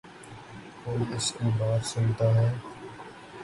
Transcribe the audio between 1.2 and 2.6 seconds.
کی بات سنتا ہے۔